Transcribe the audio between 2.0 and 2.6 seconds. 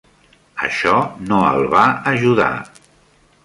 ajudar.